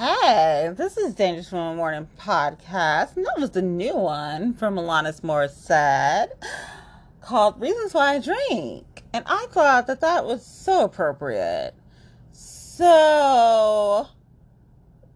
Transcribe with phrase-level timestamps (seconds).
[0.00, 5.22] Okay, this is Dangerous Woman Morning Podcast, and that was the new one from Alanis
[5.22, 6.28] Morissette
[7.20, 9.02] called Reasons Why I Drink.
[9.12, 11.74] And I thought that that was so appropriate.
[12.30, 14.06] So,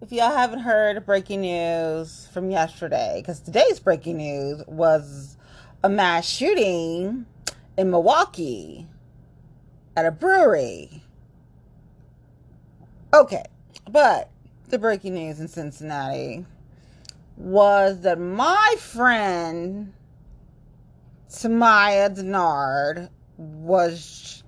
[0.01, 5.37] if y'all haven't heard breaking news from yesterday, because today's breaking news was
[5.85, 7.27] a mass shooting
[7.79, 8.89] in Milwaukee
[9.97, 11.05] at a brewery.
[13.15, 13.45] Okay,
[13.89, 14.32] but
[14.73, 16.47] the breaking news in Cincinnati
[17.37, 19.93] was that my friend
[21.29, 24.43] Tamaya Dennard was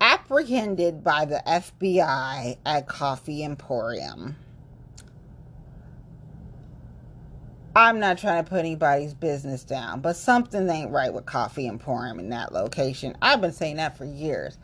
[0.00, 4.34] apprehended by the FBI at Coffee Emporium.
[7.76, 12.18] I'm not trying to put anybody's business down, but something ain't right with Coffee Emporium
[12.18, 13.16] in that location.
[13.22, 14.58] I've been saying that for years.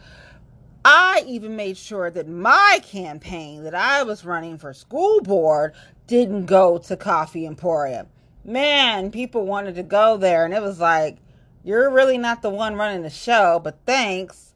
[0.85, 5.75] I even made sure that my campaign that I was running for school board
[6.07, 8.07] didn't go to Coffee Emporium.
[8.45, 11.19] Man, people wanted to go there, and it was like,
[11.63, 14.55] you're really not the one running the show, but thanks.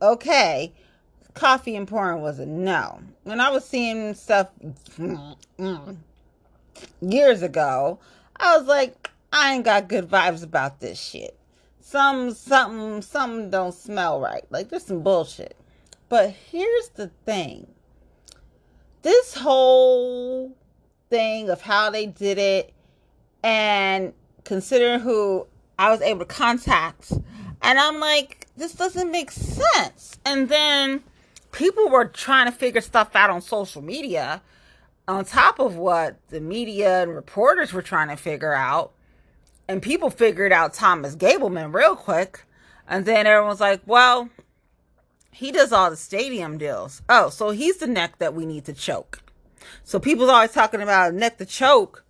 [0.00, 0.72] Okay.
[1.34, 3.00] Coffee Emporium was a no.
[3.24, 4.48] When I was seeing stuff
[7.00, 7.98] years ago,
[8.36, 11.36] I was like, I ain't got good vibes about this shit
[11.84, 14.44] some something something don't smell right.
[14.50, 15.54] Like there's some bullshit.
[16.08, 17.66] But here's the thing.
[19.02, 20.56] This whole
[21.10, 22.72] thing of how they did it
[23.42, 24.14] and
[24.44, 25.46] considering who
[25.78, 27.12] I was able to contact
[27.60, 30.18] and I'm like this doesn't make sense.
[30.24, 31.02] And then
[31.52, 34.40] people were trying to figure stuff out on social media
[35.06, 38.94] on top of what the media and reporters were trying to figure out
[39.68, 42.44] and people figured out Thomas Gabelman real quick.
[42.86, 44.28] And then everyone's like, well,
[45.30, 47.02] he does all the stadium deals.
[47.08, 49.20] Oh, so he's the neck that we need to choke.
[49.82, 52.04] So people's always talking about neck to choke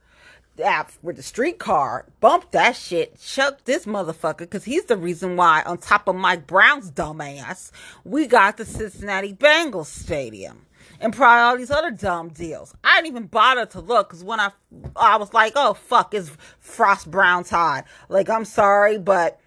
[0.62, 2.06] app with the streetcar.
[2.21, 3.21] Bump that shit.
[3.21, 7.71] Choke this motherfucker because he's the reason why, on top of Mike Brown's dumbass,
[8.05, 10.67] we got the Cincinnati Bengals stadium
[11.05, 12.75] and probably all these other dumb deals.
[12.83, 14.51] I didn't even bother to look because when I
[14.97, 17.85] I was like, oh fuck, it's Frost Brown Todd.
[18.09, 19.39] Like I'm sorry, but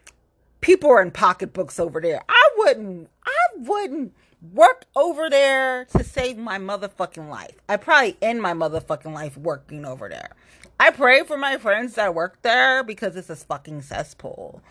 [0.61, 2.21] people are in pocketbooks over there.
[2.29, 4.13] I wouldn't I wouldn't
[4.53, 7.55] work over there to save my motherfucking life.
[7.67, 10.35] I probably end my motherfucking life working over there.
[10.79, 14.61] I pray for my friends that work there because it's a fucking cesspool.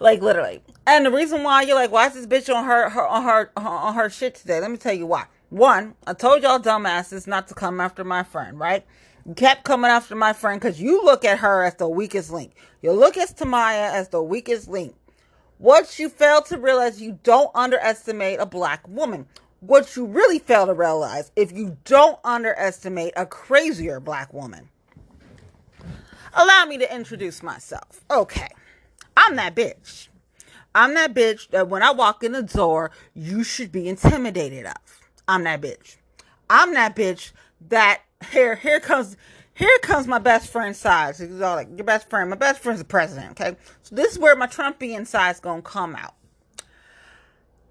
[0.00, 0.60] Like literally.
[0.88, 3.52] And the reason why you're like, why is this bitch on her, her on her
[3.56, 4.58] on her shit today?
[4.58, 5.26] Let me tell you why.
[5.52, 8.86] One, I told y'all dumbasses not to come after my friend, right?
[9.26, 12.54] You kept coming after my friend because you look at her as the weakest link.
[12.80, 14.94] You look at Tamaya as the weakest link.
[15.58, 19.26] What you fail to realize, you don't underestimate a black woman.
[19.60, 24.70] what you really fail to realize if you don't underestimate a crazier black woman.
[26.32, 28.06] Allow me to introduce myself.
[28.10, 28.48] Okay.
[29.18, 30.08] I'm that bitch.
[30.74, 35.01] I'm that bitch that when I walk in the door, you should be intimidated of.
[35.28, 35.96] I'm that bitch.
[36.50, 37.32] I'm that bitch
[37.68, 39.16] that here here comes
[39.54, 41.18] here comes my best friend size.
[41.18, 42.30] He's all like your best friend.
[42.30, 43.32] My best friend's the president.
[43.32, 46.14] Okay, so this is where my Trumpian side's gonna come out.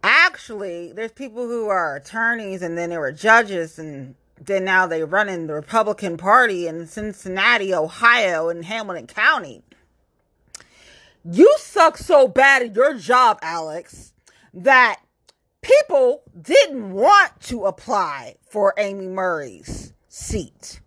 [0.04, 5.04] Actually, there's people who are attorneys and then they were judges and then now they
[5.04, 9.62] run in the Republican Party in Cincinnati, Ohio, and Hamilton County.
[11.24, 14.14] You suck so bad at your job, Alex,
[14.54, 15.00] that
[15.62, 20.82] people didn't want to apply for Amy Murray's seat.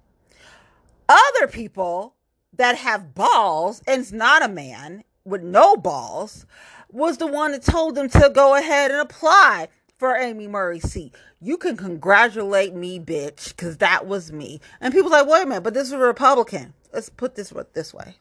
[1.09, 2.15] Other people
[2.57, 6.47] that have balls, and it's not a man with no balls,
[6.91, 9.69] was the one that told them to go ahead and apply
[9.99, 11.15] for Amy Murray's seat.
[11.41, 14.61] You can congratulate me, bitch, because that was me.
[14.81, 16.75] And people like, wait a minute, but this is a Republican.
[16.93, 18.17] Let's put this this way.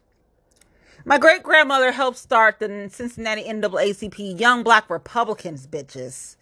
[1.06, 6.36] My great grandmother helped start the Cincinnati NAACP Young Black Republicans, bitches.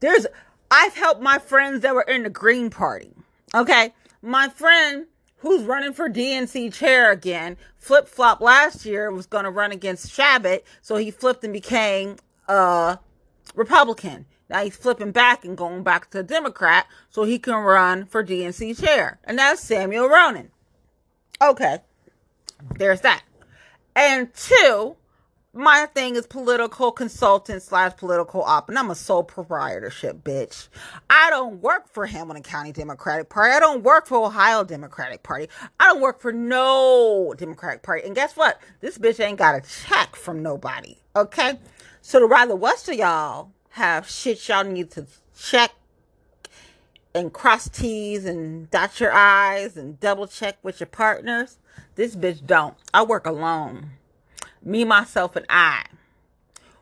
[0.00, 0.26] There's,
[0.70, 3.14] I've helped my friends that were in the Green Party.
[3.54, 3.94] Okay.
[4.20, 5.06] My friend
[5.38, 10.12] who's running for DNC chair again flip flop last year was going to run against
[10.12, 10.62] Chabot.
[10.82, 12.16] So he flipped and became
[12.48, 12.98] a
[13.54, 14.26] Republican.
[14.50, 18.78] Now he's flipping back and going back to Democrat so he can run for DNC
[18.78, 19.20] chair.
[19.24, 20.50] And that's Samuel Ronan.
[21.40, 21.78] Okay.
[22.76, 23.22] There's that.
[23.94, 24.96] And two,
[25.54, 30.68] my thing is political consultant slash political op, and I'm a sole proprietorship bitch.
[31.10, 33.54] I don't work for Hamilton County Democratic Party.
[33.54, 35.48] I don't work for Ohio Democratic Party.
[35.78, 38.06] I don't work for no Democratic Party.
[38.06, 38.60] And guess what?
[38.80, 40.96] This bitch ain't got a check from nobody.
[41.14, 41.58] Okay?
[42.00, 45.06] So the rather west of y'all have shit y'all need to
[45.38, 45.72] check
[47.14, 51.58] and cross T's and dot your I's and double check with your partners.
[51.94, 52.74] This bitch don't.
[52.92, 53.90] I work alone.
[54.62, 55.84] Me, myself, and I.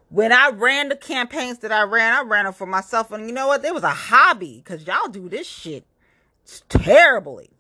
[0.09, 3.12] When I ran the campaigns that I ran, I ran them for myself.
[3.12, 3.65] And you know what?
[3.65, 5.85] It was a hobby because y'all do this shit
[6.69, 7.50] terribly.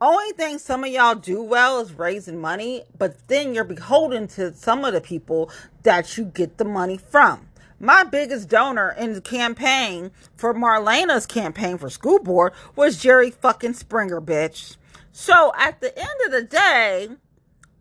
[0.00, 4.52] Only thing some of y'all do well is raising money, but then you're beholden to
[4.52, 5.50] some of the people
[5.82, 7.48] that you get the money from.
[7.84, 13.74] My biggest donor in the campaign for Marlena's campaign for school board was Jerry fucking
[13.74, 14.78] Springer, bitch.
[15.12, 17.08] So at the end of the day,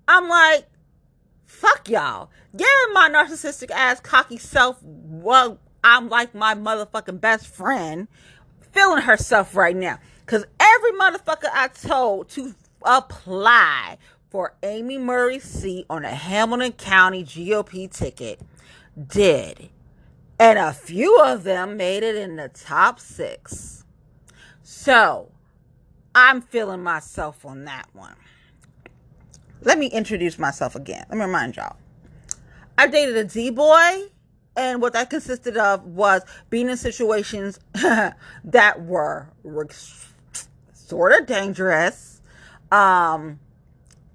[0.06, 0.68] I'm like,
[1.46, 2.30] fuck y'all.
[2.54, 8.10] Yeah, my narcissistic ass, cocky self, well, I'm like my motherfucking best friend,
[8.74, 10.00] feeling herself right now.
[10.26, 13.98] Because every motherfucker I told to apply
[14.30, 18.42] for Amy Murray's seat on the Hamilton County GOP ticket
[19.08, 19.70] did.
[20.44, 23.86] And a few of them made it in the top six.
[24.62, 25.31] So
[26.13, 28.18] I'm feeling myself on that one.
[29.62, 31.06] Let me introduce myself again.
[31.07, 31.78] Let me remind y'all.
[32.78, 34.09] I dated a D boy,
[34.57, 39.30] and what that consisted of was being in situations that were
[40.73, 42.21] sort of dangerous,
[42.69, 43.40] um,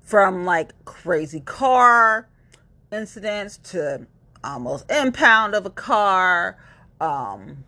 [0.03, 2.29] from like crazy car
[2.93, 4.07] incidents to
[4.45, 6.57] almost impound of a car,
[7.01, 7.65] um,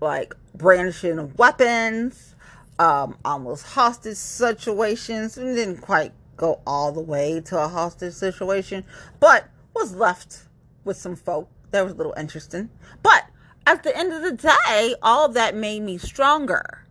[0.00, 2.34] like brandishing weapons,
[2.78, 5.36] um, almost hostage situations.
[5.36, 8.84] And didn't quite go all the way to a hostage situation,
[9.20, 10.48] but was left
[10.84, 12.70] with some folk that was a little interesting.
[13.02, 13.24] But
[13.66, 16.86] at the end of the day, all that made me stronger.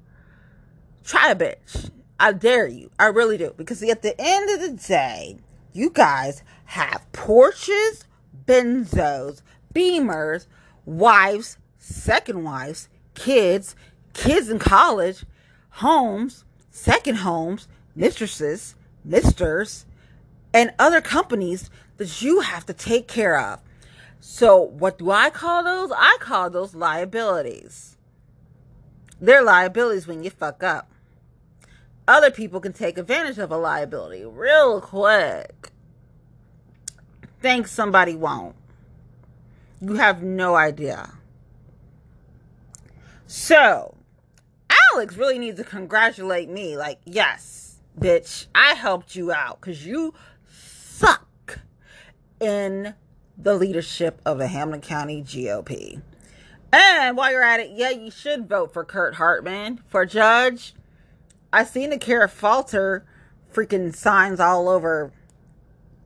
[1.03, 1.91] Try a bitch.
[2.19, 2.91] I dare you.
[2.99, 3.53] I really do.
[3.57, 5.37] Because at the end of the day,
[5.73, 8.03] you guys have Porsches,
[8.45, 9.41] Benzos,
[9.73, 10.47] Beamers,
[10.85, 13.75] wives, second wives, kids,
[14.13, 15.25] kids in college,
[15.69, 19.85] homes, second homes, mistresses, misters,
[20.53, 23.61] and other companies that you have to take care of.
[24.19, 25.91] So, what do I call those?
[25.95, 27.97] I call those liabilities.
[29.19, 30.91] They're liabilities when you fuck up.
[32.07, 35.71] Other people can take advantage of a liability real quick.
[37.41, 38.55] Think somebody won't.
[39.81, 41.13] You have no idea.
[43.25, 43.95] So,
[44.93, 46.77] Alex really needs to congratulate me.
[46.77, 50.13] Like, yes, bitch, I helped you out because you
[50.53, 51.59] suck
[52.39, 52.93] in
[53.37, 56.01] the leadership of the Hamilton County GOP.
[56.71, 60.73] And while you're at it, yeah, you should vote for Kurt Hartman for judge.
[61.51, 63.03] I seen the Kara Falter
[63.51, 65.11] freaking signs all over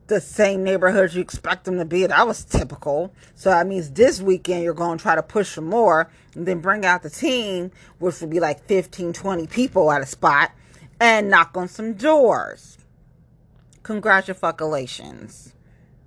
[0.06, 2.06] the same neighborhoods you expect them to be.
[2.06, 3.12] That was typical.
[3.34, 6.60] So that means this weekend you're going to try to push some more and then
[6.60, 10.52] bring out the team, which would be like 15, 20 people at a spot
[11.00, 12.78] and knock on some doors.
[13.82, 15.52] Congratulations.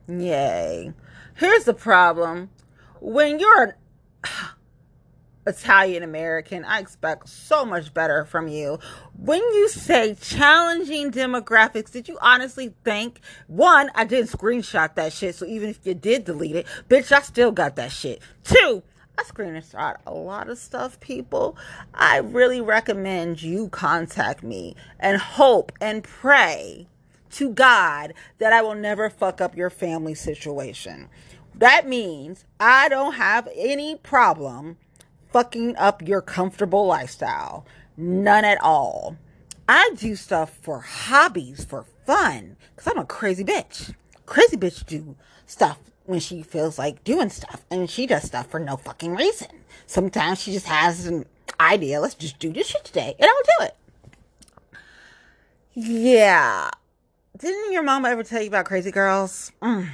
[0.08, 0.94] Yay.
[1.36, 2.50] Here's the problem.
[3.00, 3.78] When you're
[5.50, 8.80] Italian American, I expect so much better from you.
[9.18, 15.36] When you say challenging demographics, did you honestly think one, I didn't screenshot that shit,
[15.36, 18.22] so even if you did delete it, bitch, I still got that shit.
[18.44, 18.84] Two,
[19.18, 21.58] I screenshot a lot of stuff, people.
[21.94, 26.88] I really recommend you contact me and hope and pray
[27.32, 31.10] to God that I will never fuck up your family situation.
[31.56, 34.78] That means I don't have any problem
[35.32, 37.66] fucking up your comfortable lifestyle.
[37.98, 39.18] None at all.
[39.68, 43.94] I do stuff for hobbies, for fun, because I'm a crazy bitch.
[44.26, 48.60] Crazy bitch do stuff when she feels like doing stuff, and she does stuff for
[48.60, 49.50] no fucking reason.
[49.86, 51.26] Sometimes she just has an
[51.60, 53.76] idea, let's just do this shit today, and I'll do it.
[55.74, 56.72] Yeah,
[57.38, 59.52] didn't your mama ever tell you about crazy girls?
[59.62, 59.90] Mm.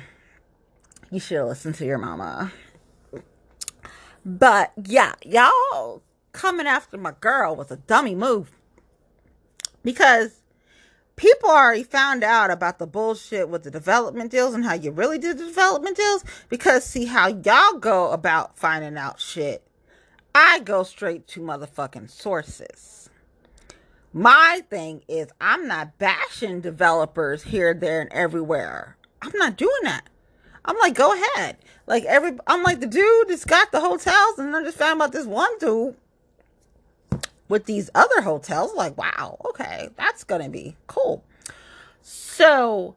[1.11, 2.53] You should listen to your mama.
[4.25, 6.01] But yeah, y'all
[6.31, 8.51] coming after my girl was a dummy move.
[9.83, 10.41] Because
[11.15, 15.19] people already found out about the bullshit with the development deals and how you really
[15.19, 16.25] did the development deals.
[16.49, 19.61] Because see how y'all go about finding out shit.
[20.33, 23.09] I go straight to motherfucking sources.
[24.11, 28.97] My thing is, I'm not bashing developers here, there, and everywhere.
[29.21, 30.09] I'm not doing that.
[30.65, 31.57] I'm like, go ahead.
[31.87, 35.11] Like every, I'm like the dude that's got the hotels, and I just found about
[35.11, 35.95] this one dude
[37.47, 38.73] with these other hotels.
[38.73, 41.23] Like, wow, okay, that's gonna be cool.
[42.01, 42.95] So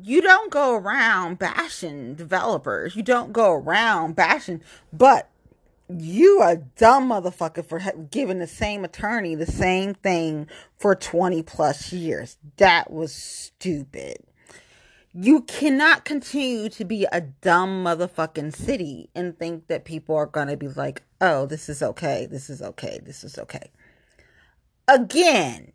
[0.00, 2.94] you don't go around bashing developers.
[2.94, 5.30] You don't go around bashing, but
[5.88, 7.80] you a dumb motherfucker for
[8.10, 10.46] giving the same attorney the same thing
[10.78, 12.36] for 20 plus years.
[12.58, 14.18] That was stupid.
[15.12, 20.46] You cannot continue to be a dumb motherfucking city and think that people are going
[20.48, 22.28] to be like, oh, this is okay.
[22.30, 23.00] This is okay.
[23.02, 23.70] This is okay.
[24.86, 25.72] Again,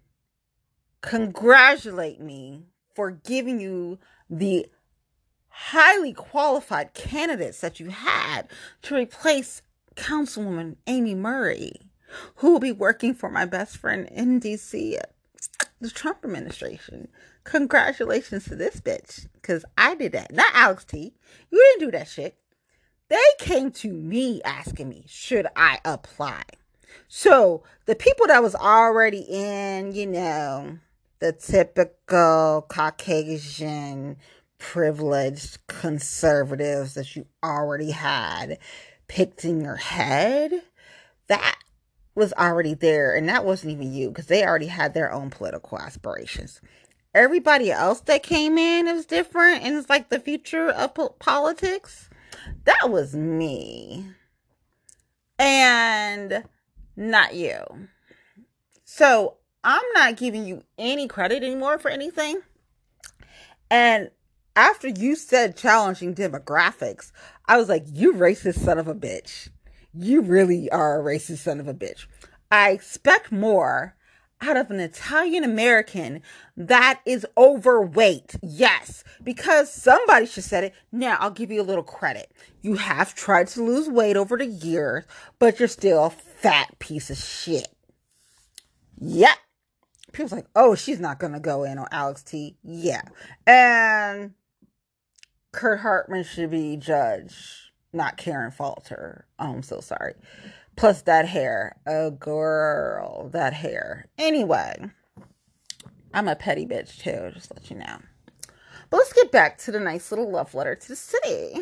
[1.01, 2.63] congratulate me
[2.96, 4.00] for giving you
[4.30, 4.68] the
[5.50, 8.44] highly qualified candidates that you had
[8.84, 9.62] to replace
[9.96, 11.74] Councilwoman Amy Murray,
[12.36, 14.98] who will be working for my best friend in DC,
[15.82, 17.10] the Trump administration.
[17.45, 20.33] Congratulations to this bitch, because I did that.
[20.33, 21.13] Not Alex T.
[21.51, 22.37] You didn't do that shit.
[23.07, 26.41] They came to me asking me, should I apply?
[27.07, 30.79] So the people that was already in, you know,
[31.19, 34.17] the typical Caucasian
[34.57, 38.57] privileged conservatives that you already had
[39.07, 40.63] picked in your head,
[41.27, 41.57] that
[42.15, 43.15] was already there.
[43.15, 46.59] And that wasn't even you because they already had their own political aspirations.
[47.15, 52.10] Everybody else that came in is different and it's like the future of po- politics.
[52.65, 54.05] That was me.
[55.39, 56.43] And
[56.98, 57.88] not you.
[58.84, 62.41] So I'm not giving you any credit anymore for anything.
[63.72, 64.12] And
[64.57, 67.13] after you said challenging demographics,
[67.45, 69.48] I was like, you racist son of a bitch.
[69.93, 72.07] You really are a racist son of a bitch.
[72.51, 73.95] I expect more
[74.42, 76.22] out of an Italian American
[76.58, 78.36] that is overweight.
[78.42, 80.74] Yes, because somebody should said it.
[80.92, 82.32] Now, I'll give you a little credit.
[82.62, 85.06] You have tried to lose weight over the years,
[85.39, 87.68] but you're still a fat piece of shit.
[89.00, 89.38] Yep.
[90.12, 92.56] People's like, oh, she's not to go in on Alex T.
[92.63, 93.01] Yeah.
[93.46, 94.34] And
[95.51, 99.25] Kurt Hartman should be judge, not Karen Falter.
[99.38, 100.13] Oh, I'm so sorry.
[100.75, 101.77] Plus that hair.
[101.88, 104.08] Oh, girl, that hair.
[104.17, 104.75] Anyway,
[106.13, 107.98] I'm a petty bitch too, just let you know.
[108.89, 111.62] But let's get back to the nice little love letter to the city.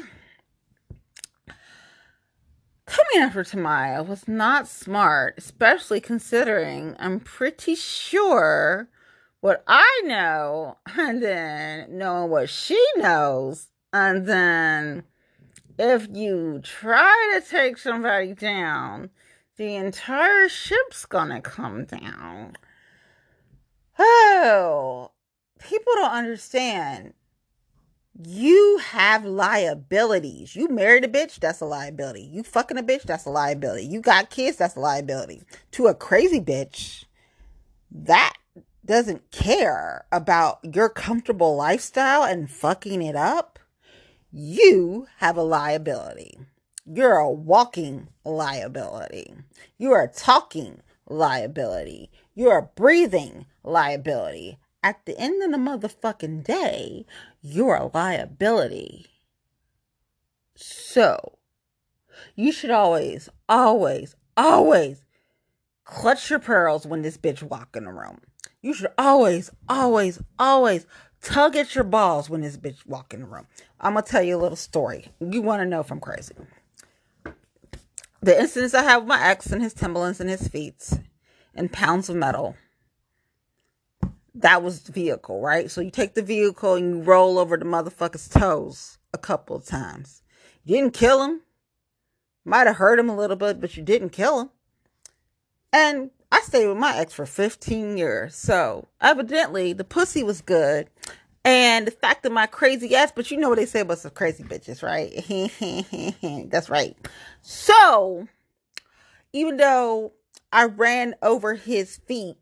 [2.85, 8.89] Coming after Tamaya was not smart, especially considering I'm pretty sure
[9.39, 15.03] what I know and then knowing what she knows and then
[15.77, 19.09] if you try to take somebody down,
[19.57, 22.53] the entire ship's gonna come down.
[23.97, 25.11] Oh,
[25.59, 27.13] people don't understand.
[28.25, 30.55] You have liabilities.
[30.55, 32.21] You married a bitch, that's a liability.
[32.21, 33.85] You fucking a bitch, that's a liability.
[33.85, 35.41] You got kids, that's a liability.
[35.71, 37.05] To a crazy bitch,
[37.91, 38.33] that
[38.85, 43.57] doesn't care about your comfortable lifestyle and fucking it up,
[44.35, 46.39] you have a liability.
[46.85, 49.35] You're a walking liability.
[49.77, 52.09] You're a talking liability.
[52.33, 54.57] You're a breathing liability.
[54.81, 57.05] At the end of the motherfucking day,
[57.43, 59.05] you're a liability.
[60.55, 61.37] So,
[62.35, 65.03] you should always, always, always
[65.85, 68.19] clutch your pearls when this bitch walk in the room.
[68.63, 70.87] You should always, always, always
[71.23, 73.47] tug at your balls when this bitch walk in the room.
[73.79, 75.07] I'm gonna tell you a little story.
[75.19, 76.35] You want to know if I'm crazy.
[78.21, 80.91] The incidents I have with my ex and his Timberlands and his feet
[81.55, 82.55] and pounds of metal.
[84.35, 85.69] That was the vehicle, right?
[85.71, 89.65] So you take the vehicle and you roll over the motherfucker's toes a couple of
[89.65, 90.23] times.
[90.63, 91.41] You didn't kill him.
[92.45, 94.49] Might have hurt him a little bit, but you didn't kill him.
[95.71, 96.11] And
[96.43, 98.35] stayed with my ex for 15 years.
[98.35, 100.89] So evidently the pussy was good.
[101.45, 104.11] And the fact that my crazy ass, but you know what they say about some
[104.11, 105.11] crazy bitches, right?
[106.51, 106.95] That's right.
[107.41, 108.27] So
[109.33, 110.13] even though
[110.53, 112.37] I ran over his feet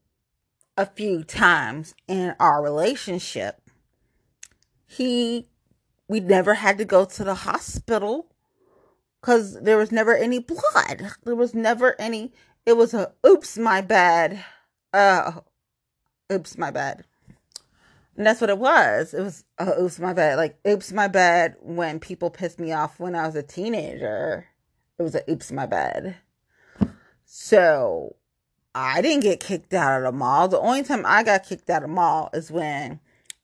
[0.78, 3.62] a few times in our relationship,
[4.86, 5.48] he,
[6.08, 8.28] we never had to go to the hospital
[9.22, 11.12] because there was never any blood.
[11.24, 12.34] There was never any
[12.66, 14.44] it was a oops, my bad.
[14.94, 15.42] Uh,
[16.32, 17.06] oops, my bad.
[18.18, 19.14] And that's what it was.
[19.14, 20.38] It was uh, oops, my bad.
[20.38, 21.56] Like oops, my bad.
[21.62, 24.48] When people pissed me off when I was a teenager,
[25.00, 26.18] it was a oops, my bad.
[27.26, 28.16] So
[28.76, 30.48] I didn't get kicked out of the mall.
[30.48, 33.00] The only time I got kicked out of the mall is when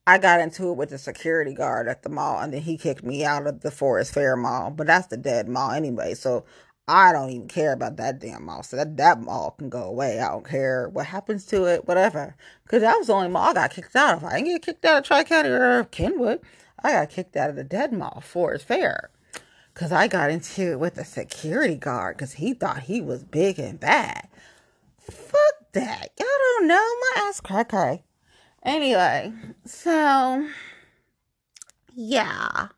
[0.06, 3.04] I got into it with the security guard at the mall, and then he kicked
[3.04, 4.72] me out of the Forest Fair Mall.
[4.72, 6.14] But that's the dead mall anyway.
[6.14, 6.46] So
[6.88, 8.64] I don't even care about that damn mall.
[8.64, 10.22] So that, that mall can go away.
[10.22, 12.36] I don't care what happens to it, whatever.
[12.64, 14.24] Because that was the only mall I got kicked out of.
[14.24, 16.40] I didn't get kicked out of Tri County or Kenwood.
[16.82, 19.10] I got kicked out of the dead mall, Forest Fair.
[19.74, 23.60] Because I got into it with the security guard because he thought he was big
[23.60, 24.30] and bad.
[24.98, 26.10] Fuck that.
[26.18, 28.04] Y'all don't know my ass crack.
[28.64, 29.34] Anyway,
[29.66, 30.48] so
[31.94, 32.70] yeah.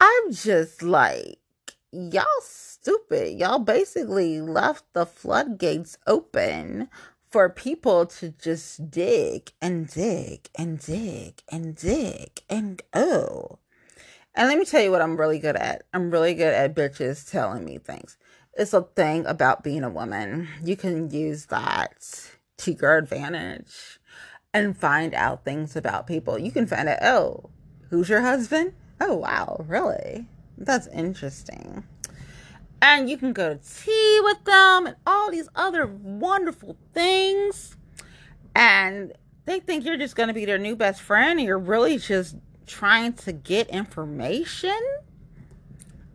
[0.00, 1.38] I'm just like,
[1.92, 3.38] y'all stupid.
[3.38, 6.88] Y'all basically left the floodgates open
[7.30, 13.58] for people to just dig and dig and dig and dig and oh.
[14.34, 15.82] And let me tell you what I'm really good at.
[15.92, 18.16] I'm really good at bitches telling me things.
[18.54, 20.48] It's a thing about being a woman.
[20.62, 23.98] You can use that to your advantage
[24.54, 26.38] and find out things about people.
[26.38, 27.50] You can find out, oh,
[27.90, 28.74] who's your husband?
[29.00, 30.26] Oh, wow, really?
[30.64, 31.84] That's interesting
[32.82, 37.76] and you can go to tea with them and all these other wonderful things.
[38.56, 39.12] And
[39.44, 42.36] they think you're just going to be their new best friend and you're really just
[42.66, 44.76] trying to get information.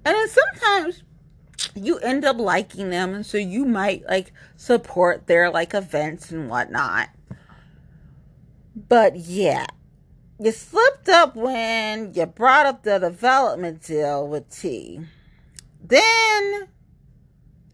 [0.03, 1.03] And then sometimes
[1.73, 6.49] you end up liking them and so you might like support their like events and
[6.49, 7.09] whatnot.
[8.75, 9.67] But yeah,
[10.39, 15.01] you slipped up when you brought up the development deal with T
[15.83, 16.67] then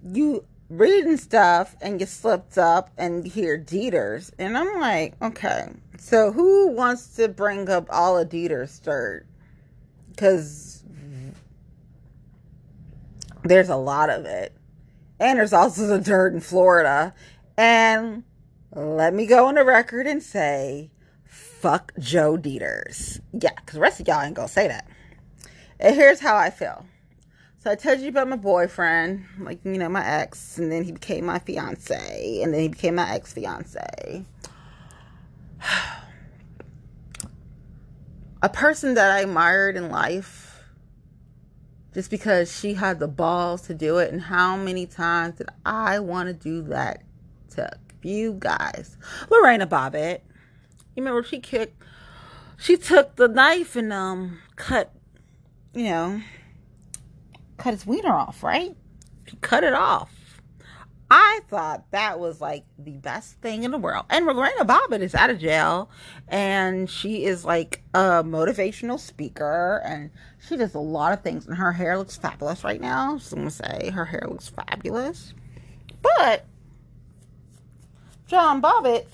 [0.04, 4.32] you reading stuff and you slipped up and hear Deters.
[4.38, 9.26] And I'm like, okay, so who wants to bring up all of Deters' dirt?
[10.10, 10.84] Because
[13.44, 14.54] there's a lot of it.
[15.20, 17.14] And there's also the dirt in Florida.
[17.58, 18.24] And
[18.72, 20.90] let me go on the record and say,
[21.64, 23.22] fuck Joe Deters.
[23.32, 24.86] Yeah, because the rest of y'all ain't gonna say that.
[25.80, 26.86] And here's how I feel.
[27.60, 30.92] So I told you about my boyfriend, like, you know, my ex, and then he
[30.92, 34.26] became my fiance, and then he became my ex fiance.
[38.42, 40.66] A person that I admired in life
[41.94, 46.00] just because she had the balls to do it, and how many times did I
[46.00, 47.04] want to do that
[47.52, 47.72] to
[48.02, 48.98] you guys?
[49.30, 50.20] Lorena Bobbitt.
[50.96, 51.82] You remember she kicked,
[52.58, 54.94] she took the knife and um cut,
[55.74, 56.22] you know,
[57.58, 58.76] cut his wiener off, right?
[59.26, 60.12] She cut it off.
[61.16, 64.06] I thought that was like the best thing in the world.
[64.10, 65.92] And Lorena Bobbitt is out of jail
[66.28, 71.58] and she is like a motivational speaker and she does a lot of things and
[71.58, 73.20] her hair looks fabulous right now.
[73.20, 75.36] So I'm gonna say her hair looks fabulous.
[76.02, 76.48] But
[78.26, 79.06] John Bobbitt,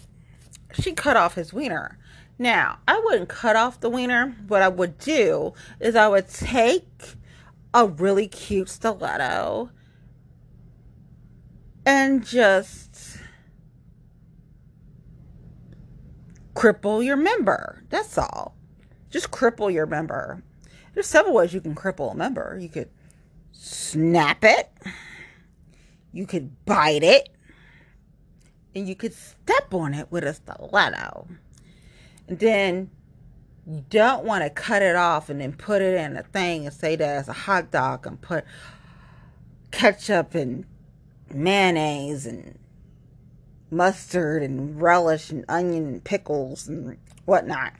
[0.73, 1.97] she cut off his wiener.
[2.37, 4.35] Now, I wouldn't cut off the wiener.
[4.47, 7.15] What I would do is I would take
[7.73, 9.71] a really cute stiletto
[11.85, 13.17] and just
[16.53, 17.83] cripple your member.
[17.89, 18.55] That's all.
[19.09, 20.43] Just cripple your member.
[20.93, 22.57] There's several ways you can cripple a member.
[22.59, 22.89] You could
[23.51, 24.69] snap it,
[26.11, 27.29] you could bite it,
[28.75, 31.27] and you could step on it with a stiletto.
[32.27, 32.91] And then
[33.67, 36.73] you don't want to cut it off and then put it in a thing and
[36.73, 38.45] say that it's a hot dog and put
[39.71, 40.65] ketchup and
[41.33, 42.57] mayonnaise and
[43.71, 47.73] mustard and relish and onion and pickles and whatnot.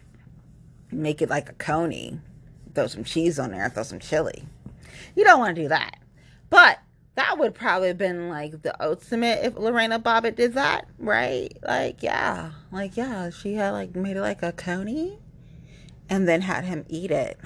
[0.91, 2.19] Make it like a coney.
[2.75, 4.45] Throw some cheese on there, throw some chili.
[5.15, 5.97] You don't want to do that.
[6.49, 6.79] But
[7.15, 11.55] that would probably have been like the ultimate if Lorena Bobbitt did that, right?
[11.63, 12.51] Like, yeah.
[12.71, 15.19] Like, yeah, she had like made it like a coney
[16.09, 17.39] and then had him eat it.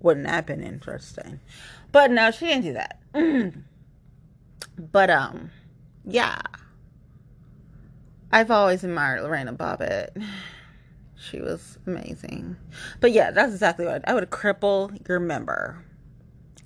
[0.00, 1.40] Wouldn't that have been interesting?
[1.92, 3.00] But no, she didn't do that.
[4.76, 5.50] But um,
[6.04, 6.40] yeah.
[8.32, 10.10] I've always admired Lorena Bobbitt.
[11.16, 12.56] She was amazing.
[13.00, 15.82] But yeah, that's exactly what I would cripple your member.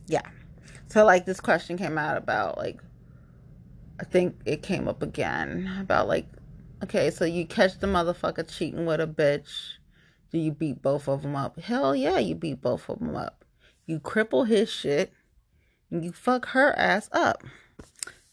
[0.08, 0.22] Yeah.
[0.88, 2.80] So like this question came out about like
[4.00, 6.26] I think it came up again about like
[6.82, 9.78] okay, so you catch the motherfucker cheating with a bitch.
[10.30, 11.58] Do you beat both of them up?
[11.58, 13.44] Hell yeah, you beat both of them up.
[13.86, 15.12] You cripple his shit
[15.90, 17.42] and you fuck her ass up.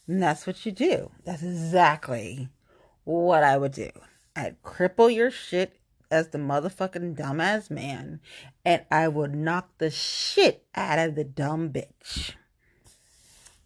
[0.06, 1.10] And that's what you do.
[1.24, 2.48] That's exactly
[3.04, 3.90] what I would do.
[4.34, 8.20] I'd cripple your shit as the motherfucking dumbass man,
[8.64, 12.34] and I would knock the shit out of the dumb bitch.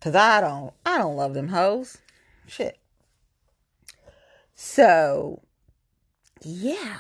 [0.01, 1.99] Cause I don't, I don't love them hoes.
[2.47, 2.79] Shit.
[4.55, 5.43] So,
[6.43, 6.99] yeah,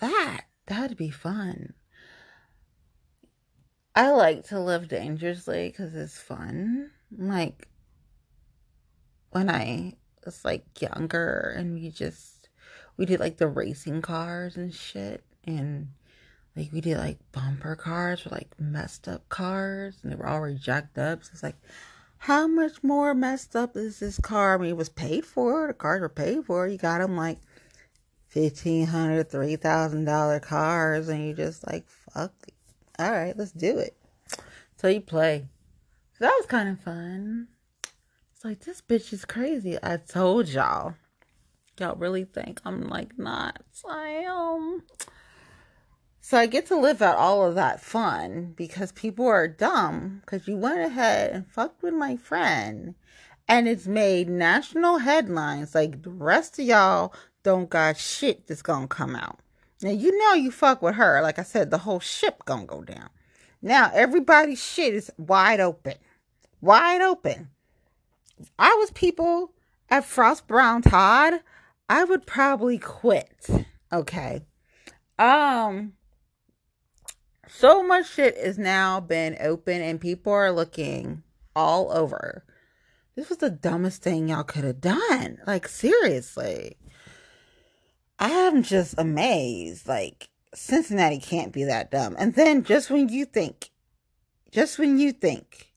[0.00, 1.74] that that'd be fun.
[3.94, 6.90] I like to live dangerously because it's fun.
[7.16, 7.68] Like
[9.30, 12.48] when I was like younger and we just
[12.96, 15.88] we did like the racing cars and shit and
[16.56, 20.58] like we did like bumper cars or like messed up cars and they were already
[20.58, 21.24] jacked up.
[21.24, 21.56] So it's like
[22.18, 24.54] how much more messed up is this car?
[24.54, 25.68] I mean, it was paid for.
[25.68, 26.66] The cars were paid for.
[26.66, 27.38] You got them like
[28.28, 32.32] fifteen hundred, three thousand dollar cars, and you just like fuck.
[32.98, 33.96] All right, let's do it.
[34.76, 35.46] So you play.
[36.18, 37.48] So that was kind of fun.
[38.34, 39.78] It's like this bitch is crazy.
[39.82, 40.94] I told y'all.
[41.78, 43.62] Y'all really think I'm like not?
[43.88, 44.82] I am.
[46.28, 50.46] So I get to live out all of that fun because people are dumb because
[50.46, 52.96] you went ahead and fucked with my friend
[53.48, 57.14] and it's made national headlines like the rest of y'all
[57.44, 59.38] don't got shit that's gonna come out.
[59.80, 61.22] Now you know you fuck with her.
[61.22, 63.08] Like I said, the whole ship gonna go down.
[63.62, 65.94] Now everybody's shit is wide open.
[66.60, 67.48] Wide open.
[68.38, 69.54] If I was people
[69.88, 71.40] at Frost Brown Todd,
[71.88, 73.48] I would probably quit.
[73.90, 74.42] Okay.
[75.18, 75.94] Um
[77.58, 81.24] so much shit is now been open and people are looking
[81.56, 82.44] all over.
[83.16, 85.38] This was the dumbest thing y'all could have done.
[85.44, 86.76] Like seriously.
[88.20, 89.88] I'm just amazed.
[89.88, 92.14] Like Cincinnati can't be that dumb.
[92.16, 93.70] And then just when you think
[94.52, 95.72] just when you think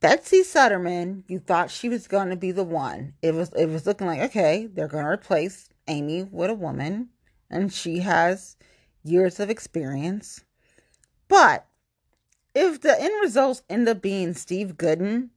[0.00, 3.14] Betsy Sundermann, you thought she was going to be the one.
[3.22, 7.08] It was it was looking like okay, they're going to replace Amy with a woman
[7.50, 8.58] and she has
[9.10, 10.44] years of experience.
[11.28, 11.66] But
[12.54, 15.30] if the end results end up being Steve Goodin,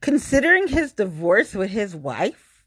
[0.00, 2.64] considering his divorce with his wife,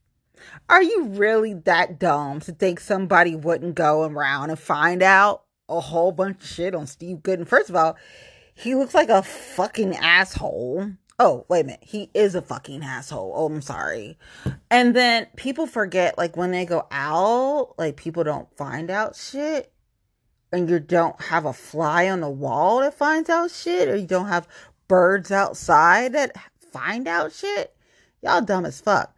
[0.67, 5.79] are you really that dumb to think somebody wouldn't go around and find out a
[5.79, 7.45] whole bunch of shit on Steve Goodin?
[7.45, 7.95] First of all,
[8.53, 10.91] he looks like a fucking asshole.
[11.17, 11.83] Oh, wait a minute.
[11.83, 13.31] He is a fucking asshole.
[13.35, 14.17] Oh, I'm sorry.
[14.69, 19.71] And then people forget, like, when they go out, like, people don't find out shit
[20.51, 24.07] and you don't have a fly on the wall that finds out shit, or you
[24.07, 24.47] don't have
[24.87, 26.35] birds outside that
[26.71, 27.75] find out shit,
[28.21, 29.15] y'all dumb as fuck.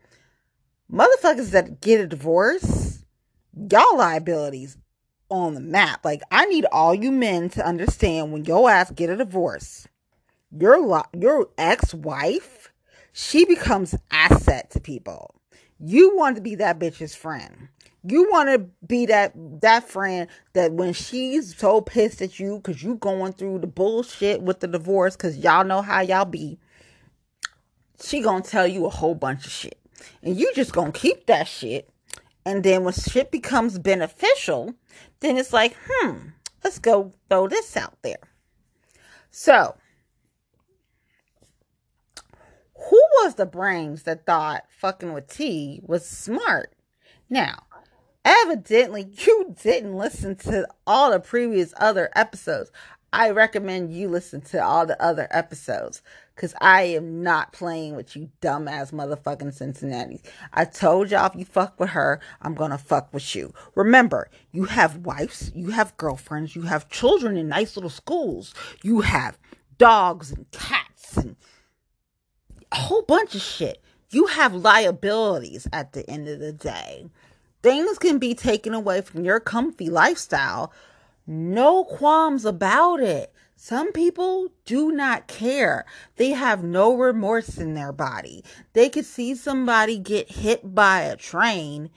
[0.92, 3.04] Motherfuckers that get a divorce,
[3.54, 4.78] y'all liabilities
[5.30, 6.06] on the map.
[6.06, 9.88] Like I need all you men to understand when your ass get a divorce,
[10.58, 12.72] your your ex-wife,
[13.12, 15.36] she becomes asset to people.
[15.80, 17.70] You want to be that bitch's friend.
[18.10, 22.82] You want to be that that friend that when she's so pissed at you because
[22.82, 26.58] you going through the bullshit with the divorce because y'all know how y'all be,
[28.02, 29.78] she gonna tell you a whole bunch of shit,
[30.24, 31.90] and you just gonna keep that shit.
[32.46, 34.74] And then when shit becomes beneficial,
[35.20, 36.30] then it's like, hmm,
[36.64, 38.16] let's go throw this out there.
[39.32, 39.76] So,
[42.74, 46.74] who was the brains that thought fucking with T was smart?
[47.30, 47.64] Now,
[48.28, 52.72] evidently you didn't listen to all the previous other episodes.
[53.14, 56.02] I recommend you listen to all the other episodes
[56.36, 60.22] because I am not playing with you dumbass motherfucking Cincinnati.
[60.52, 63.54] I told y'all if you fuck with her, I'm gonna fuck with you.
[63.76, 69.02] Remember, you have wives, you have girlfriends, you have children in nice little schools, you
[69.02, 69.40] have
[69.78, 71.38] dogs and cats and
[72.74, 73.82] a whole bunch of shit.
[74.10, 77.06] You have liabilities at the end of the day.
[77.62, 80.72] Things can be taken away from your comfy lifestyle
[81.30, 83.34] no qualms about it.
[83.58, 85.86] Some people do not care.
[86.16, 88.46] They have no remorse in their body.
[88.72, 91.90] They could see somebody get hit by a train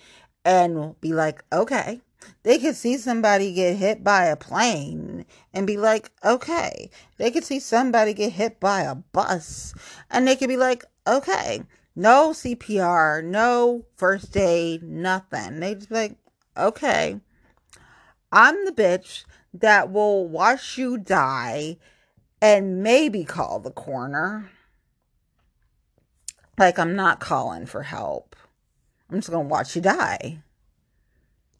[0.45, 2.01] and be like, okay.
[2.43, 6.91] They could see somebody get hit by a plane and be like, okay.
[7.17, 9.75] They could see somebody get hit by a bus
[10.11, 11.63] and they could be like, okay.
[11.97, 15.61] No CPR, no first aid, nothing.
[15.61, 16.17] They just like,
[16.57, 17.21] okay.
[18.33, 21.79] I'm the bitch that will watch you die
[22.41, 24.51] and maybe call the coroner.
[26.59, 28.37] Like, I'm not calling for help.
[29.11, 30.43] I'm just going to watch you die.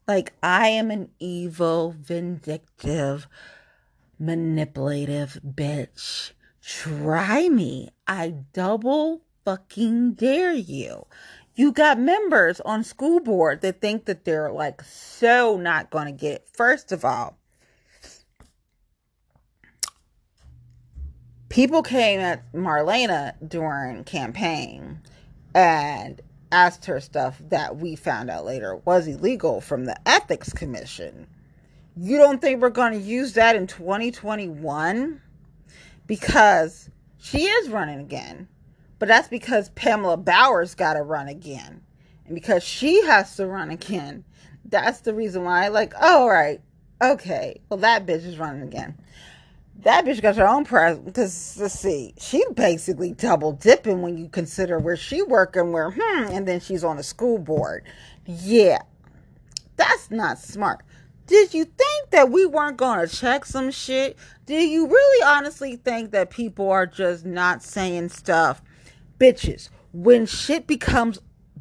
[0.07, 3.27] Like, I am an evil, vindictive,
[4.19, 6.31] manipulative bitch.
[6.61, 7.89] Try me.
[8.07, 11.05] I double fucking dare you.
[11.55, 16.11] You got members on school board that think that they're like so not going to
[16.11, 16.47] get it.
[16.53, 17.37] First of all,
[21.49, 25.01] people came at Marlena during campaign
[25.53, 31.27] and asked her stuff that we found out later was illegal from the ethics commission.
[31.97, 35.21] You don't think we're going to use that in 2021
[36.07, 38.47] because she is running again.
[39.01, 41.81] But that's because Pamela Bowers got to run again.
[42.27, 44.23] And because she has to run again,
[44.63, 46.61] that's the reason why, like, oh, all right,
[47.01, 48.95] okay, well, that bitch is running again.
[49.77, 54.29] That bitch got her own press because let's see, she basically double dipping when you
[54.29, 57.83] consider where she working, where hmm, and then she's on the school board.
[58.27, 58.83] Yeah,
[59.77, 60.85] that's not smart.
[61.25, 64.15] Did you think that we weren't going to check some shit?
[64.45, 68.61] Do you really honestly think that people are just not saying stuff
[69.21, 71.19] bitches, when shit becomes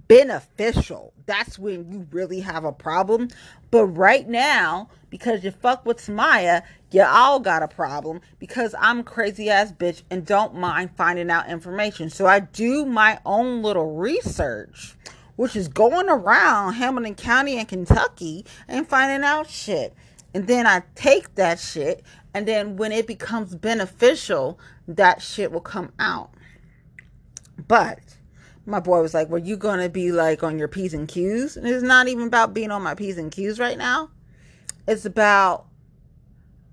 [0.08, 3.28] beneficial, that's when you really have a problem.
[3.70, 9.04] But right now, because you fuck with Tamaya, you all got a problem because I'm
[9.04, 12.08] crazy ass bitch and don't mind finding out information.
[12.08, 14.96] So I do my own little research,
[15.36, 19.94] which is going around Hamilton County and Kentucky and finding out shit.
[20.32, 25.60] And then I take that shit, and then when it becomes beneficial, that shit will
[25.60, 26.30] come out.
[27.66, 28.00] But
[28.66, 31.56] my boy was like, Were you going to be like on your P's and Q's?
[31.56, 34.10] And it's not even about being on my P's and Q's right now.
[34.86, 35.66] It's about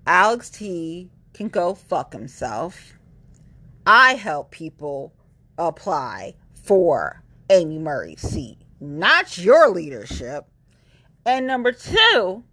[0.06, 2.94] Alex T can go fuck himself.
[3.86, 5.14] I help people
[5.58, 10.46] apply for Amy Murray's seat, not your leadership.
[11.26, 12.44] And number two,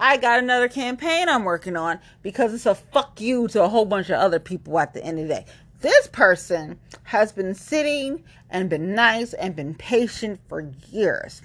[0.00, 3.84] I got another campaign I'm working on because it's a fuck you to a whole
[3.84, 5.46] bunch of other people at the end of the day.
[5.80, 11.42] This person has been sitting and been nice and been patient for years.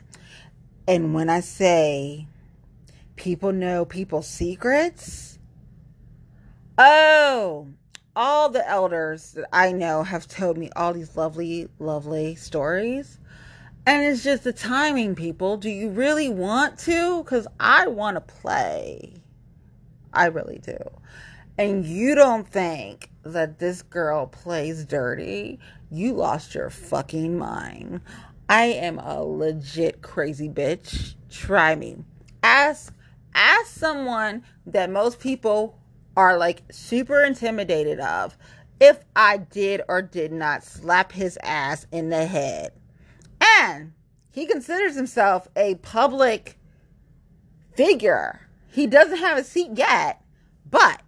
[0.88, 2.28] And when I say
[3.16, 5.38] people know people's secrets,
[6.80, 7.68] oh,
[8.16, 13.20] all the elders that I know have told me all these lovely, lovely stories.
[13.86, 15.58] And it's just the timing, people.
[15.58, 17.24] Do you really want to?
[17.24, 19.14] Because I want to play.
[20.14, 20.78] I really do.
[21.58, 25.60] And you don't think that this girl plays dirty,
[25.92, 28.02] you lost your fucking mind.
[28.50, 31.16] I am a legit crazy bitch.
[31.30, 31.98] Try me.
[32.42, 32.94] Ask
[33.36, 35.78] ask someone that most people
[36.16, 38.38] are like super intimidated of
[38.80, 42.74] if I did or did not slap his ass in the head.
[43.60, 43.94] And
[44.32, 46.58] he considers himself a public
[47.76, 48.48] figure.
[48.72, 50.22] He doesn't have a seat yet,
[50.70, 51.02] but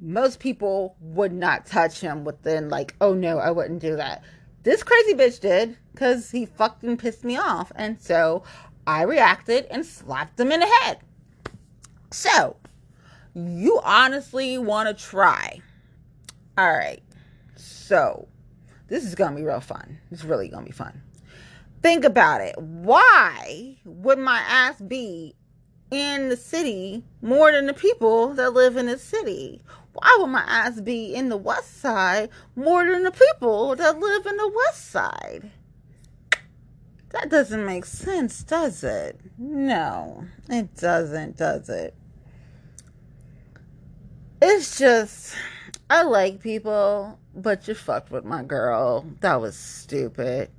[0.00, 4.22] most people would not touch him within like, oh no, I wouldn't do that.
[4.62, 7.70] This crazy bitch did because he fucking pissed me off.
[7.76, 8.42] And so
[8.86, 10.98] I reacted and slapped him in the head.
[12.10, 12.56] So
[13.34, 15.60] you honestly want to try.
[16.56, 17.02] All right.
[17.56, 18.28] So
[18.88, 19.98] this is going to be real fun.
[20.10, 21.02] It's really going to be fun.
[21.82, 22.54] Think about it.
[22.58, 25.34] Why would my ass be
[25.90, 29.60] in the city more than the people that live in the city?
[29.94, 34.26] Why would my eyes be in the west side more than the people that live
[34.26, 35.50] in the west side?
[37.10, 39.20] That doesn't make sense, does it?
[39.38, 41.94] No, it doesn't, does it?
[44.42, 45.36] It's just,
[45.88, 49.06] I like people, but you fucked with my girl.
[49.20, 50.50] That was stupid.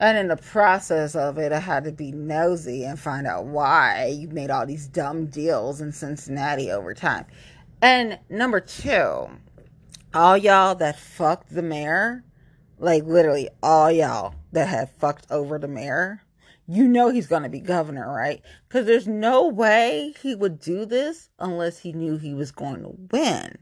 [0.00, 4.16] And in the process of it, I had to be nosy and find out why
[4.18, 7.26] you made all these dumb deals in Cincinnati over time.
[7.80, 9.28] And number two,
[10.12, 12.24] all y'all that fucked the mayor,
[12.78, 16.22] like literally all y'all that have fucked over the mayor,
[16.66, 18.42] you know he's going to be governor, right?
[18.68, 22.96] Because there's no way he would do this unless he knew he was going to
[23.12, 23.58] win.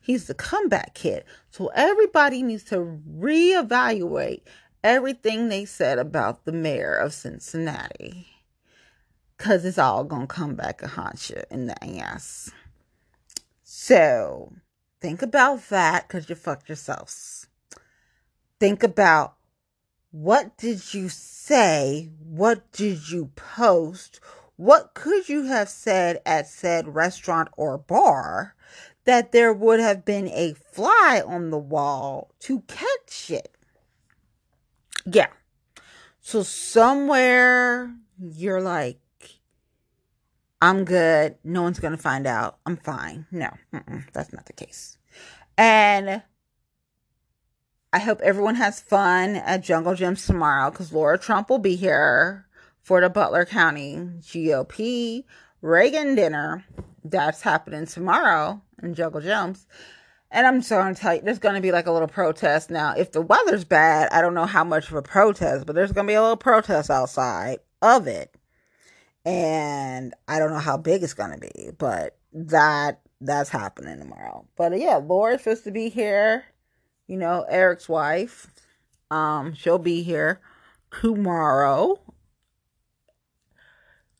[0.00, 1.24] He's the comeback kid.
[1.50, 4.42] So everybody needs to reevaluate
[4.82, 8.26] everything they said about the mayor of Cincinnati.
[9.38, 12.50] Because it's all going to come back and haunt you in the ass.
[13.74, 14.52] So
[15.00, 17.46] think about that because you fucked yourselves.
[18.60, 19.36] Think about
[20.10, 22.10] what did you say?
[22.22, 24.20] What did you post?
[24.56, 28.54] What could you have said at said restaurant or bar
[29.04, 33.56] that there would have been a fly on the wall to catch it?
[35.06, 35.28] Yeah.
[36.20, 38.98] So somewhere you're like,
[40.62, 41.34] I'm good.
[41.42, 42.58] No one's going to find out.
[42.64, 43.26] I'm fine.
[43.32, 43.50] No,
[44.12, 44.96] that's not the case.
[45.58, 46.22] And
[47.92, 52.46] I hope everyone has fun at Jungle Jim's tomorrow because Laura Trump will be here
[52.80, 55.24] for the Butler County GOP
[55.62, 56.64] Reagan dinner.
[57.04, 59.66] That's happening tomorrow in Jungle Jim's.
[60.30, 62.70] And I'm just going to tell you, there's going to be like a little protest.
[62.70, 65.90] Now, if the weather's bad, I don't know how much of a protest, but there's
[65.90, 68.32] going to be a little protest outside of it.
[69.24, 74.46] And I don't know how big it's to be, but that that's happening tomorrow.
[74.56, 76.44] But yeah, Laura's supposed to be here.
[77.06, 78.48] You know, Eric's wife.
[79.10, 80.40] Um, she'll be here
[81.00, 82.00] tomorrow.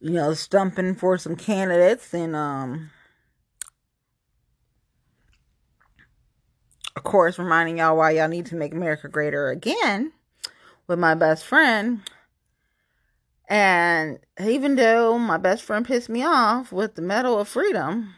[0.01, 2.91] You know, stumping for some candidates and um
[6.95, 10.13] of course, reminding y'all why y'all need to make America greater again
[10.87, 12.03] with my best friend.
[13.53, 18.15] And even though my best friend pissed me off with the Medal of Freedom,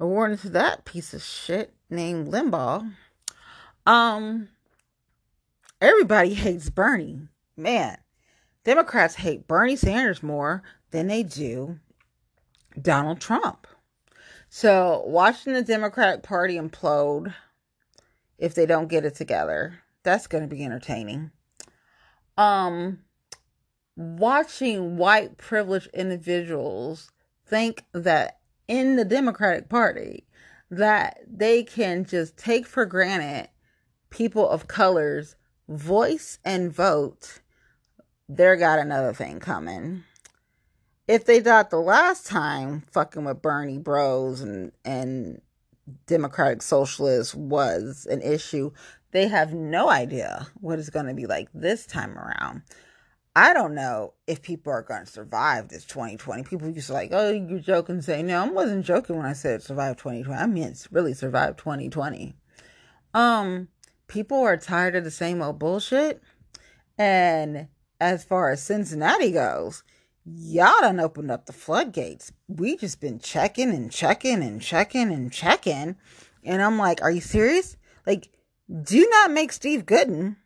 [0.00, 2.94] awarded to that piece of shit named Limbaugh,
[3.86, 4.48] um,
[5.80, 7.28] everybody hates Bernie.
[7.56, 7.96] Man,
[8.64, 11.78] Democrats hate Bernie Sanders more than they do
[12.82, 13.68] Donald Trump.
[14.48, 17.32] So, watching the Democratic Party implode
[18.36, 19.78] if they don't get it together.
[20.02, 21.30] That's going to be entertaining.
[22.36, 23.03] Um
[23.96, 27.10] watching white privileged individuals
[27.46, 30.26] think that in the Democratic Party
[30.70, 33.48] that they can just take for granted
[34.10, 35.36] people of colors
[35.68, 37.40] voice and vote
[38.28, 40.02] they're got another thing coming
[41.06, 45.40] if they thought the last time fucking with Bernie bros and and
[46.06, 48.70] democratic socialists was an issue,
[49.10, 52.62] they have no idea what it's going to be like this time around.
[53.36, 56.44] I don't know if people are going to survive this 2020.
[56.44, 58.44] People used to like, oh, you're joking, say no.
[58.44, 60.40] I wasn't joking when I said survive 2020.
[60.40, 62.34] I mean, it's really survive 2020.
[63.12, 63.68] Um,
[64.06, 66.22] people are tired of the same old bullshit.
[66.96, 67.66] And
[68.00, 69.82] as far as Cincinnati goes,
[70.24, 72.30] y'all done opened up the floodgates.
[72.46, 75.96] We just been checking and checking and checking and checking.
[76.44, 77.76] And I'm like, are you serious?
[78.06, 78.30] Like,
[78.82, 80.36] do not make Steve Goodin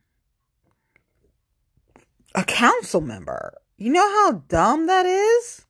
[2.38, 3.53] a council member.
[3.79, 5.66] You know how dumb that is?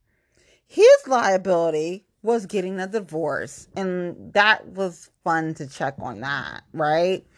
[0.66, 7.24] His liability was getting a divorce, and that was fun to check on that, right?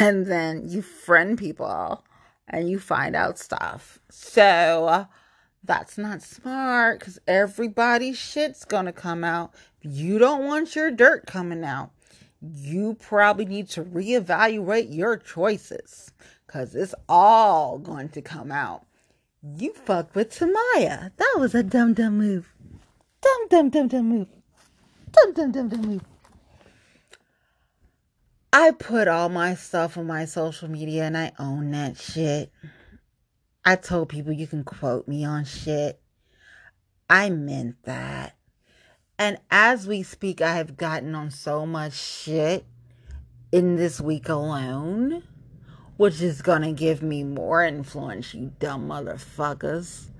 [0.00, 2.02] And then you friend people
[2.48, 3.98] and you find out stuff.
[4.08, 5.06] So,
[5.62, 9.52] that's not smart because everybody's shit's gonna come out.
[9.82, 11.90] You don't want your dirt coming out.
[12.40, 16.12] You probably need to reevaluate your choices
[16.54, 18.86] because it's all going to come out.
[19.42, 21.10] You fucked with Tamaya.
[21.16, 22.54] That was a dumb, dumb move.
[23.20, 24.28] Dumb, dumb, dumb, dumb move.
[25.10, 26.04] Dumb, dumb, dumb, dumb move.
[28.52, 32.52] I put all my stuff on my social media and I own that shit.
[33.64, 36.00] I told people you can quote me on shit.
[37.10, 38.36] I meant that.
[39.18, 42.64] And as we speak, I have gotten on so much shit
[43.50, 45.24] in this week alone,
[45.96, 50.10] which is gonna give me more influence, you dumb motherfuckers.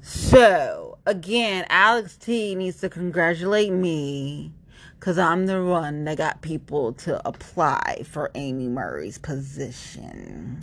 [0.00, 4.52] So, again, Alex T needs to congratulate me
[4.98, 10.60] because I'm the one that got people to apply for Amy Murray's position.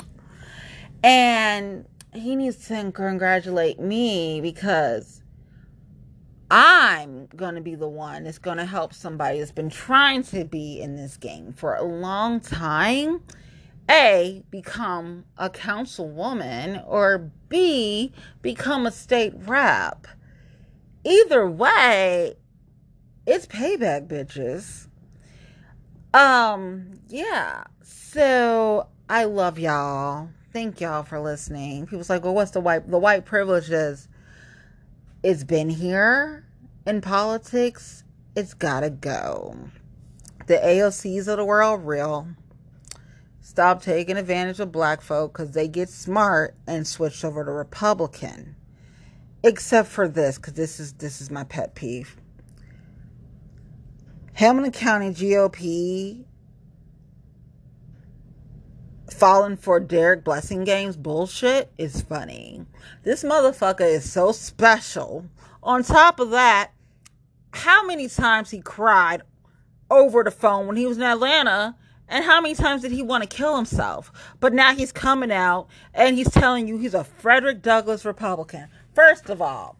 [1.03, 5.21] And he needs to congratulate me because
[6.51, 10.45] I'm going to be the one that's going to help somebody that's been trying to
[10.45, 13.21] be in this game for a long time.
[13.89, 18.11] A, become a councilwoman, or B,
[18.41, 20.05] become a state rep.
[21.03, 22.35] Either way,
[23.25, 24.87] it's payback, bitches.
[26.13, 27.63] Um, yeah.
[27.81, 30.29] So I love y'all.
[30.51, 31.85] Thank y'all for listening.
[31.85, 34.07] People's like, well, what's the white the white privileges?
[35.21, 36.45] It's been here
[36.85, 38.03] in politics.
[38.35, 39.69] It's gotta go.
[40.47, 42.27] The AOCs of the world real.
[43.41, 48.55] Stop taking advantage of black folk because they get smart and switch over to Republican.
[49.43, 52.17] Except for this, because this is this is my pet peeve.
[54.33, 56.25] Hamilton County GOP
[59.11, 62.65] falling for Derek Blasingame bullshit is funny.
[63.03, 65.25] This motherfucker is so special.
[65.63, 66.71] On top of that,
[67.51, 69.23] how many times he cried
[69.89, 71.75] over the phone when he was in Atlanta
[72.09, 74.11] and how many times did he want to kill himself?
[74.39, 78.67] But now he's coming out and he's telling you he's a Frederick Douglass Republican.
[78.93, 79.77] First of all,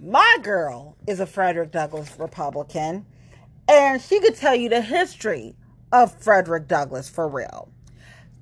[0.00, 3.06] my girl is a Frederick Douglass Republican
[3.68, 5.54] and she could tell you the history
[5.92, 7.70] of Frederick Douglass for real.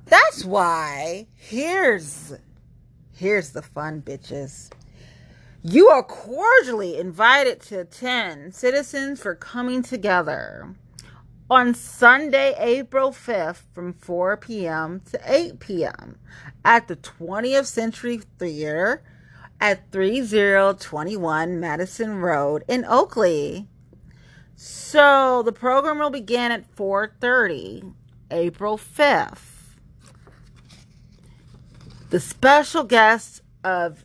[0.07, 2.33] That's why here's
[3.15, 4.73] here's the fun bitches.
[5.63, 10.75] You are cordially invited to attend Citizens for Coming Together
[11.51, 15.01] on Sunday, April 5th from 4 p.m.
[15.11, 16.19] to 8 p.m.
[16.65, 19.03] at the 20th Century Theater
[19.61, 23.67] at 3021 Madison Road in Oakley.
[24.57, 27.95] So the program will begin at 4:30
[28.31, 29.59] April 5th
[32.11, 34.05] the special guest of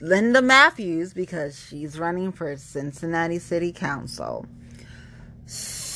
[0.00, 4.46] Linda Matthews because she's running for Cincinnati City Council.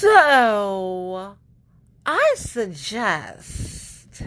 [0.00, 1.34] So,
[2.06, 4.22] I suggest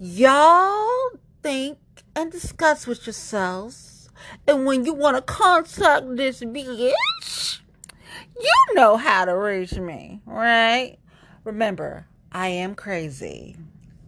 [0.00, 1.10] y'all
[1.42, 1.76] think
[2.16, 4.08] and discuss with yourselves.
[4.48, 7.58] And when you want to contact this bitch,
[8.40, 10.96] you know how to reach me, right?
[11.44, 13.58] Remember, I am crazy.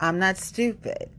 [0.01, 1.11] I'm not stupid.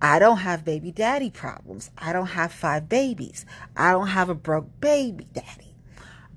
[0.00, 1.90] I don't have baby daddy problems.
[1.98, 3.44] I don't have five babies.
[3.76, 5.70] I don't have a broke baby daddy.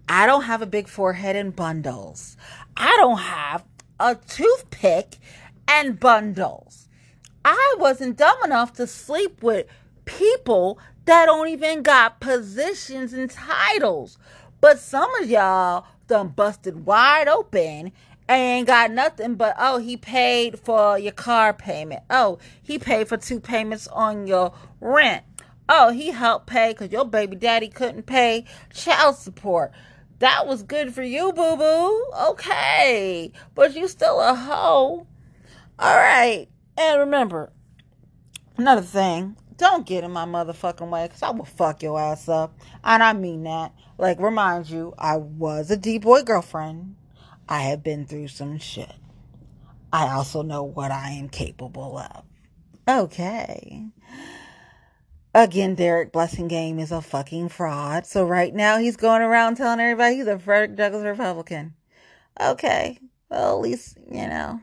[0.07, 2.35] I don't have a big forehead and bundles.
[2.75, 3.63] I don't have
[3.99, 5.17] a toothpick
[5.67, 6.87] and bundles.
[7.45, 9.67] I wasn't dumb enough to sleep with
[10.05, 14.17] people that don't even got positions and titles.
[14.61, 17.91] But some of y'all done busted wide open
[18.29, 23.17] ain't got nothing but oh he paid for your car payment oh he paid for
[23.17, 25.23] two payments on your rent
[25.67, 29.71] oh he helped pay because your baby daddy couldn't pay child support
[30.23, 35.05] that was good for you boo boo okay but you still a hoe
[35.79, 36.47] all right
[36.77, 37.51] and remember
[38.57, 42.57] another thing don't get in my motherfucking way because I will fuck your ass up.
[42.83, 43.73] And I mean that.
[43.97, 46.95] Like, remind you, I was a D boy girlfriend.
[47.47, 48.93] I have been through some shit.
[49.91, 52.23] I also know what I am capable of.
[52.87, 53.85] Okay.
[55.35, 58.05] Again, Derek Blasingame is a fucking fraud.
[58.05, 61.73] So right now he's going around telling everybody he's a Frederick Douglass Republican.
[62.39, 62.99] Okay.
[63.29, 64.61] Well, at least, you know,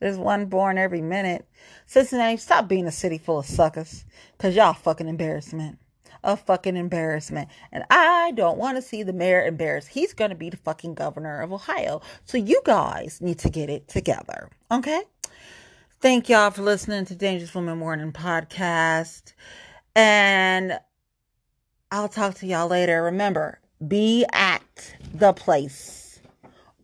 [0.00, 1.46] there's one born every minute.
[1.84, 4.06] Cincinnati, stop being a city full of suckers.
[4.38, 5.78] Cause y'all fucking embarrassment
[6.24, 7.48] a fucking embarrassment.
[7.72, 9.88] And I don't want to see the mayor embarrassed.
[9.88, 12.00] He's going to be the fucking governor of Ohio.
[12.24, 14.48] So you guys need to get it together.
[14.70, 15.02] Okay?
[16.02, 19.34] Thank y'all for listening to Dangerous Woman Morning Podcast.
[19.94, 20.80] And
[21.92, 23.04] I'll talk to y'all later.
[23.04, 26.20] Remember, be at the place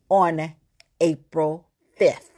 [0.08, 0.54] on
[1.00, 1.66] April
[2.00, 2.30] 5th.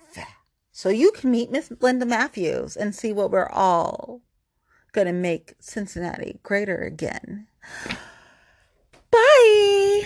[0.72, 4.22] So you can meet Miss Linda Matthews and see what we're all
[4.92, 7.46] going to make Cincinnati greater again.
[9.10, 10.04] Bye.